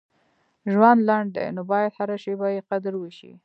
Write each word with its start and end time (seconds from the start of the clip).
•ژوند 0.73 0.99
لنډ 1.09 1.29
دی، 1.35 1.45
نو 1.55 1.61
باید 1.71 1.91
هره 1.97 2.17
شیبه 2.23 2.47
یې 2.55 2.61
قدر 2.69 2.93
وشي. 2.97 3.31